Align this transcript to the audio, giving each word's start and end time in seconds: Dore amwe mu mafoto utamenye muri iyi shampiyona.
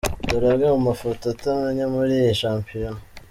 Dore 0.27 0.47
amwe 0.51 0.67
mu 0.73 0.79
mafoto 0.89 1.23
utamenye 1.33 1.83
muri 1.93 2.11
iyi 2.19 2.33
shampiyona. 2.41 3.01